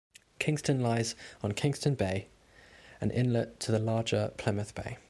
[0.39, 1.13] Kingston lies
[1.43, 2.27] on Kingston Bay,
[3.01, 4.97] an inlet to the larger Plymouth Bay.